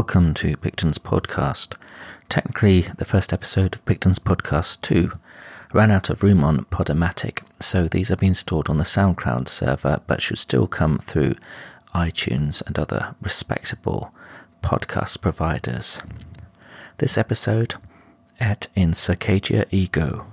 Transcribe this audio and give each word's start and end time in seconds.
Welcome 0.00 0.32
to 0.36 0.56
Picton's 0.56 0.96
podcast. 0.98 1.76
Technically, 2.30 2.86
the 2.96 3.04
first 3.04 3.34
episode 3.34 3.74
of 3.74 3.84
Picton's 3.84 4.18
podcast 4.18 4.80
2 4.80 5.12
ran 5.74 5.90
out 5.90 6.08
of 6.08 6.22
room 6.22 6.42
on 6.42 6.64
Podomatic, 6.64 7.42
so 7.60 7.86
these 7.86 8.10
are 8.10 8.16
being 8.16 8.32
stored 8.32 8.70
on 8.70 8.78
the 8.78 8.84
SoundCloud 8.84 9.46
server 9.46 10.00
but 10.06 10.22
should 10.22 10.38
still 10.38 10.66
come 10.66 10.96
through 10.96 11.34
iTunes 11.94 12.66
and 12.66 12.78
other 12.78 13.14
respectable 13.20 14.10
podcast 14.62 15.20
providers. 15.20 16.00
This 16.96 17.18
episode, 17.18 17.74
Et 18.40 18.68
in 18.74 18.92
Circadia 18.92 19.66
Ego. 19.70 20.24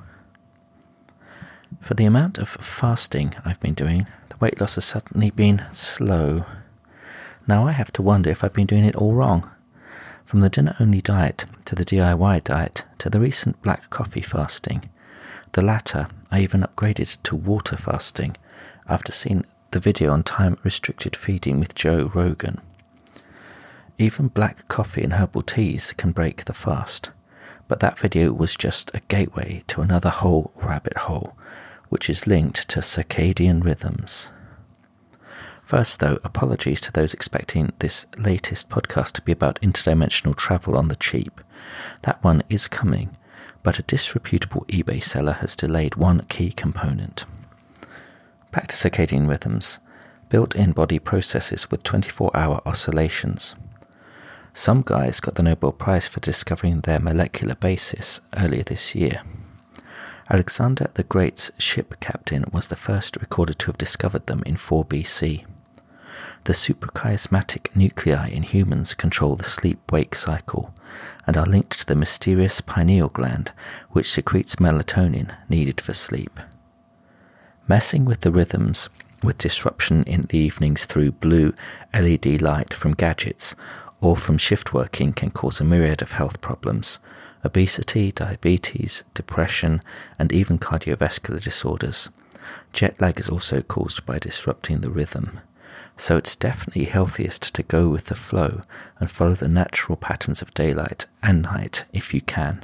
For 1.81 1.93
the 1.93 2.05
amount 2.05 2.37
of 2.37 2.47
fasting 2.47 3.35
I've 3.43 3.59
been 3.59 3.73
doing, 3.73 4.07
the 4.29 4.37
weight 4.39 4.61
loss 4.61 4.75
has 4.75 4.85
suddenly 4.85 5.29
been 5.29 5.65
slow. 5.73 6.45
Now 7.45 7.67
I 7.67 7.73
have 7.73 7.91
to 7.93 8.01
wonder 8.01 8.29
if 8.29 8.45
I've 8.45 8.53
been 8.53 8.65
doing 8.65 8.85
it 8.85 8.95
all 8.95 9.11
wrong. 9.13 9.51
From 10.27 10.41
the 10.41 10.49
dinner 10.49 10.75
only 10.81 10.99
diet 10.99 11.45
to 11.63 11.73
the 11.73 11.85
DIY 11.85 12.43
diet 12.43 12.83
to 12.97 13.09
the 13.09 13.17
recent 13.17 13.61
black 13.61 13.89
coffee 13.89 14.19
fasting. 14.21 14.89
The 15.53 15.61
latter 15.61 16.09
I 16.29 16.41
even 16.41 16.63
upgraded 16.63 17.17
to 17.23 17.35
water 17.37 17.77
fasting 17.77 18.35
after 18.89 19.13
seeing 19.13 19.45
the 19.71 19.79
video 19.79 20.11
on 20.11 20.23
time 20.23 20.57
restricted 20.65 21.15
feeding 21.15 21.61
with 21.61 21.75
Joe 21.75 22.11
Rogan. 22.13 22.59
Even 23.97 24.27
black 24.27 24.67
coffee 24.67 25.01
and 25.01 25.13
herbal 25.13 25.43
teas 25.43 25.93
can 25.93 26.11
break 26.11 26.43
the 26.43 26.53
fast, 26.53 27.09
but 27.69 27.79
that 27.79 27.97
video 27.97 28.33
was 28.33 28.57
just 28.57 28.93
a 28.93 28.99
gateway 29.07 29.63
to 29.67 29.79
another 29.79 30.09
whole 30.09 30.51
rabbit 30.57 30.97
hole, 30.97 31.37
which 31.87 32.09
is 32.09 32.27
linked 32.27 32.67
to 32.67 32.81
circadian 32.81 33.63
rhythms. 33.63 34.29
First, 35.67 35.99
though, 35.99 36.17
apologies 36.23 36.79
to 36.79 36.93
those 36.93 37.13
expecting 37.13 37.73
this 37.79 38.05
latest 38.17 38.69
podcast 38.69 39.11
to 39.11 39.21
be 39.21 39.33
about 39.33 39.59
interdimensional 39.59 40.33
travel 40.33 40.77
on 40.77 40.87
the 40.87 40.95
cheap. 40.95 41.41
That 42.03 42.23
one 42.23 42.41
is 42.47 42.69
coming, 42.69 43.17
but 43.63 43.77
a 43.77 43.83
disreputable 43.83 44.63
eBay 44.69 45.03
seller 45.03 45.33
has 45.33 45.57
delayed 45.57 45.95
one 45.95 46.21
key 46.29 46.53
component. 46.53 47.25
Back 48.49 48.69
to 48.69 48.77
circadian 48.77 49.27
rhythms, 49.27 49.79
built 50.29 50.55
in 50.55 50.71
body 50.71 50.99
processes 50.99 51.69
with 51.69 51.83
24 51.83 52.31
hour 52.33 52.61
oscillations. 52.65 53.57
Some 54.53 54.83
guys 54.85 55.19
got 55.19 55.35
the 55.35 55.43
Nobel 55.43 55.73
Prize 55.73 56.07
for 56.07 56.21
discovering 56.21 56.79
their 56.79 57.01
molecular 57.01 57.55
basis 57.55 58.21
earlier 58.37 58.63
this 58.63 58.95
year. 58.95 59.21
Alexander 60.29 60.89
the 60.93 61.03
Great's 61.03 61.51
ship 61.57 61.99
captain 61.99 62.45
was 62.53 62.67
the 62.67 62.77
first 62.77 63.17
recorded 63.17 63.59
to 63.59 63.65
have 63.65 63.77
discovered 63.77 64.27
them 64.27 64.43
in 64.45 64.55
4 64.55 64.85
BC. 64.85 65.43
The 66.47 66.53
suprachiasmatic 66.53 67.75
nuclei 67.75 68.29
in 68.29 68.43
humans 68.43 68.93
control 68.93 69.35
the 69.35 69.43
sleep 69.43 69.91
wake 69.91 70.15
cycle 70.15 70.73
and 71.25 71.35
are 71.35 71.45
linked 71.45 71.79
to 71.79 71.85
the 71.85 71.93
mysterious 71.93 72.61
pineal 72.61 73.09
gland, 73.09 73.51
which 73.89 74.09
secretes 74.09 74.55
melatonin 74.55 75.35
needed 75.49 75.81
for 75.81 75.91
sleep. 75.91 76.39
Messing 77.67 78.05
with 78.05 78.21
the 78.21 78.31
rhythms 78.31 78.87
with 79.21 79.37
disruption 79.37 80.05
in 80.05 80.21
the 80.29 80.37
evenings 80.37 80.85
through 80.85 81.11
blue 81.11 81.53
LED 81.93 82.41
light 82.41 82.73
from 82.73 82.93
gadgets 82.93 83.53
or 83.99 84.15
from 84.15 84.37
shift 84.37 84.73
working 84.73 85.11
can 85.11 85.31
cause 85.31 85.59
a 85.59 85.65
myriad 85.65 86.01
of 86.01 86.13
health 86.13 86.39
problems 86.39 86.99
obesity, 87.43 88.09
diabetes, 88.13 89.03
depression, 89.13 89.81
and 90.17 90.31
even 90.31 90.57
cardiovascular 90.57 91.43
disorders. 91.43 92.07
Jet 92.71 93.01
lag 93.01 93.19
is 93.19 93.27
also 93.27 93.61
caused 93.61 94.05
by 94.05 94.17
disrupting 94.17 94.79
the 94.79 94.89
rhythm. 94.89 95.41
So 95.97 96.15
it's 96.15 96.35
definitely 96.35 96.85
healthiest 96.85 97.53
to 97.55 97.63
go 97.63 97.89
with 97.89 98.05
the 98.05 98.15
flow 98.15 98.61
and 98.99 99.09
follow 99.09 99.33
the 99.33 99.47
natural 99.47 99.97
patterns 99.97 100.41
of 100.41 100.53
daylight 100.53 101.07
and 101.23 101.41
night 101.41 101.85
if 101.91 102.13
you 102.13 102.21
can. 102.21 102.63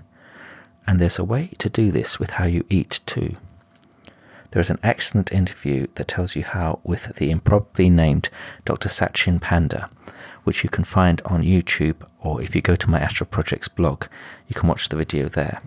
And 0.86 1.00
there's 1.00 1.20
a 1.20 1.24
way 1.24 1.54
to 1.58 1.70
do 1.70 1.92
this 1.92 2.20
with 2.20 2.32
how 2.32 2.46
you 2.46 2.64
eat 2.70 3.00
too. 3.06 3.36
There 4.52 4.62
is 4.62 4.70
an 4.70 4.80
excellent 4.84 5.32
interview 5.32 5.88
that 5.96 6.08
tells 6.08 6.36
you 6.36 6.44
how 6.44 6.80
with 6.84 7.16
the 7.16 7.32
improbably 7.32 7.90
named 7.90 8.30
Dr. 8.66 8.88
Sachin 8.88 9.42
Panda, 9.42 9.90
which 10.44 10.64
you 10.64 10.70
can 10.70 10.84
find 10.84 11.20
on 11.26 11.42
YouTube 11.42 12.06
or 12.20 12.40
if 12.40 12.56
you 12.56 12.62
go 12.62 12.76
to 12.76 12.90
my 12.90 13.00
Astral 13.00 13.28
Projects 13.28 13.68
blog, 13.68 14.06
you 14.48 14.54
can 14.54 14.70
watch 14.70 14.90
the 14.90 14.96
video 14.96 15.28
there. 15.28 15.60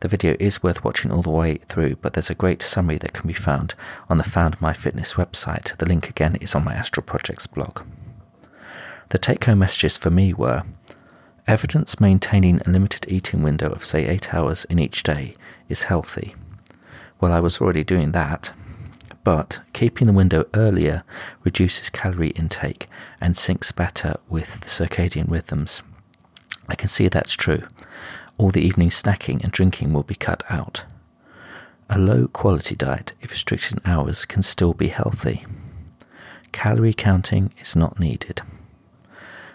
The 0.00 0.08
video 0.08 0.34
is 0.40 0.64
worth 0.64 0.82
watching 0.82 1.12
all 1.12 1.22
the 1.22 1.30
way 1.30 1.58
through, 1.68 1.94
but 2.02 2.14
there's 2.14 2.28
a 2.28 2.34
great 2.34 2.60
summary 2.60 2.98
that 2.98 3.12
can 3.12 3.28
be 3.28 3.32
found 3.32 3.76
on 4.10 4.18
the 4.18 4.24
Found 4.24 4.60
My 4.60 4.72
Fitness 4.72 5.14
website. 5.14 5.76
The 5.76 5.86
link 5.86 6.10
again 6.10 6.34
is 6.40 6.56
on 6.56 6.64
my 6.64 6.74
Astral 6.74 7.04
Projects 7.06 7.46
blog. 7.46 7.82
The 9.10 9.18
take 9.18 9.44
home 9.44 9.60
messages 9.60 9.96
for 9.96 10.10
me 10.10 10.34
were 10.34 10.64
evidence 11.46 12.00
maintaining 12.00 12.60
a 12.60 12.70
limited 12.70 13.06
eating 13.08 13.42
window 13.42 13.68
of, 13.68 13.84
say, 13.84 14.06
eight 14.06 14.34
hours 14.34 14.64
in 14.64 14.80
each 14.80 15.04
day 15.04 15.34
is 15.68 15.84
healthy. 15.84 16.34
Well, 17.20 17.32
I 17.32 17.38
was 17.38 17.60
already 17.60 17.84
doing 17.84 18.10
that, 18.10 18.52
but 19.22 19.60
keeping 19.72 20.08
the 20.08 20.12
window 20.12 20.46
earlier 20.54 21.02
reduces 21.44 21.90
calorie 21.90 22.30
intake 22.30 22.88
and 23.20 23.36
syncs 23.36 23.72
better 23.72 24.16
with 24.28 24.60
the 24.60 24.66
circadian 24.66 25.30
rhythms. 25.30 25.82
I 26.68 26.74
can 26.74 26.88
see 26.88 27.06
that's 27.06 27.34
true 27.34 27.62
all 28.38 28.50
the 28.50 28.62
evening 28.62 28.90
snacking 28.90 29.42
and 29.42 29.52
drinking 29.52 29.92
will 29.92 30.02
be 30.02 30.14
cut 30.14 30.42
out. 30.48 30.84
A 31.88 31.98
low 31.98 32.26
quality 32.26 32.74
diet, 32.74 33.12
if 33.20 33.30
restricted 33.30 33.78
in 33.78 33.90
hours, 33.90 34.24
can 34.24 34.42
still 34.42 34.72
be 34.72 34.88
healthy. 34.88 35.44
Calorie 36.52 36.94
counting 36.94 37.52
is 37.60 37.76
not 37.76 38.00
needed. 38.00 38.42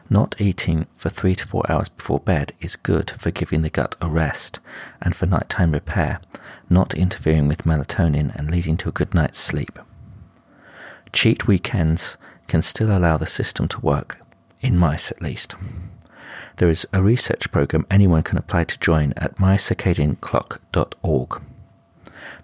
Not 0.10 0.40
eating 0.40 0.88
for 0.96 1.10
three 1.10 1.36
to 1.36 1.48
four 1.48 1.70
hours 1.70 1.90
before 1.90 2.20
bed 2.20 2.54
is 2.62 2.76
good 2.76 3.12
for 3.12 3.32
giving 3.32 3.62
the 3.62 3.70
gut 3.70 3.96
a 4.02 4.08
rest 4.08 4.60
and 5.02 5.16
for 5.16 5.26
nighttime 5.26 5.72
repair, 5.72 6.22
not 6.70 6.94
interfering 6.94 7.48
with 7.48 7.64
melatonin 7.66 8.34
and 8.36 8.50
leading 8.50 8.78
to 8.78 8.90
a 8.90 8.94
good 8.94 9.14
night's 9.14 9.40
sleep. 9.40 9.80
Cheat 11.12 11.48
weekends 11.48 12.18
can 12.48 12.62
still 12.62 12.96
allow 12.96 13.18
the 13.18 13.26
system 13.26 13.68
to 13.68 13.80
work, 13.82 14.20
in 14.62 14.78
mice 14.78 15.12
at 15.12 15.22
least. 15.22 15.56
There 16.58 16.70
is 16.70 16.88
a 16.92 17.04
research 17.04 17.52
program 17.52 17.86
anyone 17.92 18.24
can 18.24 18.40
apply 18.40 18.64
to 18.64 18.80
join 18.80 19.14
at 19.16 19.36
mycircadianclock.org. 19.36 21.42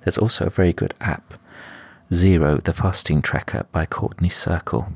There's 0.04 0.18
also 0.20 0.46
a 0.46 0.52
very 0.52 0.72
good 0.72 0.94
app, 1.02 1.34
Zero 2.14 2.58
the 2.58 2.74
Fasting 2.74 3.24
Tracker 3.24 3.66
by 3.72 3.88
Courtney 3.88 4.30
Circle. 4.30 4.90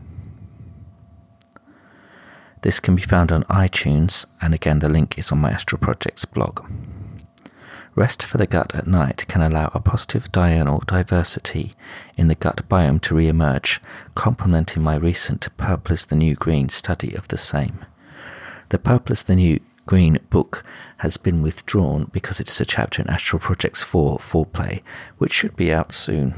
This 2.61 2.79
can 2.79 2.95
be 2.95 3.01
found 3.01 3.31
on 3.31 3.43
iTunes, 3.45 4.27
and 4.39 4.53
again, 4.53 4.79
the 4.79 4.89
link 4.89 5.17
is 5.17 5.31
on 5.31 5.39
my 5.39 5.49
Astral 5.49 5.79
Projects 5.79 6.25
blog. 6.25 6.63
Rest 7.95 8.21
for 8.21 8.37
the 8.37 8.45
gut 8.45 8.75
at 8.75 8.85
night 8.85 9.25
can 9.27 9.41
allow 9.41 9.71
a 9.73 9.79
positive 9.79 10.31
diurnal 10.31 10.83
diversity 10.85 11.71
in 12.15 12.27
the 12.27 12.35
gut 12.35 12.61
biome 12.69 13.01
to 13.01 13.15
re 13.15 13.27
emerge, 13.27 13.81
complementing 14.13 14.83
my 14.83 14.95
recent 14.95 15.47
Purple 15.57 15.93
is 15.93 16.05
the 16.05 16.15
New 16.15 16.35
Green 16.35 16.69
study 16.69 17.15
of 17.15 17.27
the 17.29 17.37
same. 17.39 17.83
The 18.69 18.79
Purple 18.79 19.13
is 19.13 19.23
the 19.23 19.35
New 19.35 19.61
Green 19.85 20.19
book 20.29 20.65
has 20.97 21.15
been 21.15 21.41
withdrawn 21.41 22.09
because 22.11 22.41
it's 22.41 22.59
a 22.59 22.65
chapter 22.65 23.01
in 23.01 23.09
Astral 23.09 23.39
Projects 23.39 23.81
4 23.81 24.17
Foreplay, 24.17 24.81
which 25.17 25.31
should 25.31 25.55
be 25.55 25.71
out 25.71 25.93
soon. 25.93 26.33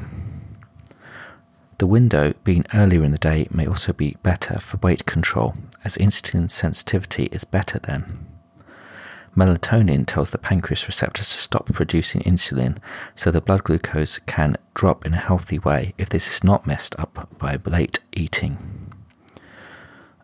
The 1.79 1.87
window 1.87 2.33
being 2.43 2.65
earlier 2.71 3.03
in 3.03 3.11
the 3.11 3.17
day 3.17 3.47
may 3.49 3.65
also 3.65 3.93
be 3.93 4.17
better 4.21 4.59
for 4.59 4.77
weight 4.77 5.07
control, 5.07 5.55
as 5.83 5.97
insulin 5.97 6.51
sensitivity 6.51 7.29
is 7.31 7.45
better 7.45 7.79
then. 7.79 8.27
Melatonin 9.35 10.05
tells 10.05 10.29
the 10.29 10.37
pancreas 10.37 10.85
receptors 10.85 11.29
to 11.29 11.37
stop 11.39 11.65
producing 11.67 12.21
insulin 12.21 12.77
so 13.15 13.31
the 13.31 13.41
blood 13.41 13.63
glucose 13.63 14.19
can 14.27 14.57
drop 14.75 15.03
in 15.03 15.15
a 15.15 15.17
healthy 15.17 15.57
way 15.57 15.95
if 15.97 16.09
this 16.09 16.29
is 16.29 16.43
not 16.43 16.67
messed 16.67 16.95
up 16.99 17.27
by 17.39 17.57
late 17.65 18.01
eating. 18.11 18.93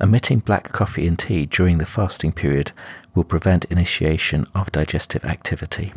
Omitting 0.01 0.39
black 0.39 0.71
coffee 0.71 1.07
and 1.07 1.17
tea 1.17 1.45
during 1.45 1.77
the 1.77 1.85
fasting 1.85 2.33
period 2.33 2.73
will 3.13 3.23
prevent 3.23 3.65
initiation 3.65 4.45
of 4.53 4.71
digestive 4.71 5.23
activity. 5.23 5.93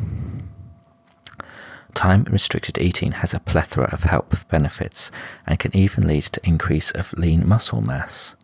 Time 1.94 2.24
restricted 2.30 2.78
eating 2.78 3.12
has 3.12 3.34
a 3.34 3.40
plethora 3.40 3.88
of 3.92 4.04
health 4.04 4.48
benefits 4.48 5.10
and 5.46 5.58
can 5.58 5.74
even 5.74 6.06
lead 6.06 6.22
to 6.22 6.46
increase 6.46 6.92
of 6.92 7.12
lean 7.14 7.48
muscle 7.48 7.80
mass. 7.80 8.36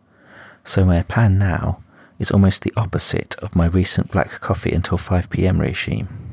So 0.65 0.85
my 0.85 1.03
plan 1.03 1.39
now 1.39 1.83
is 2.19 2.31
almost 2.31 2.63
the 2.63 2.73
opposite 2.77 3.37
of 3.37 3.55
my 3.55 3.67
recent 3.67 4.11
black 4.11 4.41
coffee 4.41 4.73
until 4.73 4.99
5 4.99 5.31
pm 5.31 5.61
regime. 5.61 6.24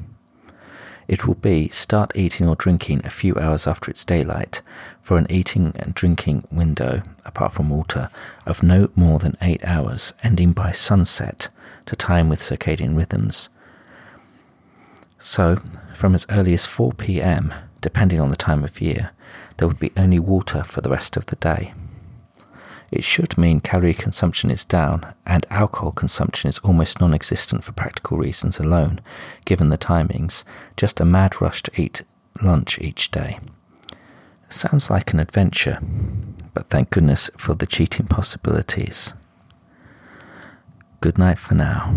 It 1.08 1.28
will 1.28 1.36
be 1.36 1.70
start 1.70 2.12
eating 2.16 2.48
or 2.48 2.56
drinking 2.56 3.02
a 3.04 3.10
few 3.10 3.36
hours 3.38 3.68
after 3.68 3.92
it's 3.92 4.06
daylight 4.06 4.62
for 5.02 5.18
an 5.18 5.28
eating 5.30 5.74
and 5.76 5.94
drinking 5.94 6.46
window, 6.52 7.02
apart 7.26 7.54
from 7.54 7.70
water, 7.70 8.10
of 8.46 8.64
no 8.64 8.90
more 8.96 9.20
than 9.20 9.38
eight 9.42 9.64
hours, 9.66 10.14
ending 10.24 10.54
by 10.54 10.72
sunset 10.72 11.50
to 11.86 11.96
time 11.96 12.30
with 12.30 12.40
circadian 12.40 12.96
rhythms. 12.96 13.50
So, 15.20 15.62
from 15.94 16.16
as 16.16 16.26
early 16.30 16.54
as 16.54 16.66
4 16.66 16.94
pm, 16.94 17.54
depending 17.82 18.20
on 18.20 18.30
the 18.30 18.36
time 18.36 18.64
of 18.64 18.82
year, 18.82 19.12
there 19.58 19.68
would 19.68 19.80
be 19.80 19.92
only 19.96 20.20
water 20.20 20.64
for 20.64 20.82
the 20.82 20.90
rest 20.90 21.18
of 21.18 21.28
the 21.28 21.36
day. 21.36 21.74
It 22.92 23.06
should 23.06 23.38
mean 23.38 23.62
calorie 23.62 23.94
consumption 23.94 24.52
is 24.52 24.66
down 24.66 25.14
and 25.26 25.46
alcohol 25.50 25.94
consumption 25.94 26.50
is 26.50 26.60
almost 26.60 27.00
non 27.00 27.14
existent 27.14 27.64
for 27.64 27.72
practical 27.72 28.18
reasons 28.18 28.60
alone, 28.60 29.00
given 29.46 29.70
the 29.70 29.78
timings, 29.78 30.44
just 30.76 31.00
a 31.00 31.06
mad 31.06 31.42
rush 31.42 31.64
to 31.64 31.82
eat 31.82 32.04
lunch 32.42 32.80
each 32.80 33.10
day. 33.10 33.40
Sounds 34.50 34.90
like 34.90 35.14
an 35.14 35.22
adventure, 35.22 35.80
but 36.54 36.70
thank 36.70 36.90
goodness 36.90 37.30
for 37.38 37.54
the 37.54 37.66
cheating 37.66 38.08
possibilities. 38.08 39.14
Good 41.00 41.18
night 41.18 41.40
for 41.40 41.56
now. 41.56 41.96